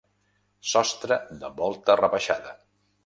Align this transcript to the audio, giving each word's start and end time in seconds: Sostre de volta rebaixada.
Sostre 0.69 1.19
de 1.43 1.53
volta 1.61 1.97
rebaixada. 2.01 2.57